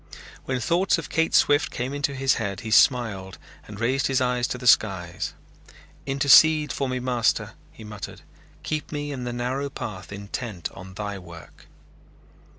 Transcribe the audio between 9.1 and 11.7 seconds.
in the narrow path intent on Thy work."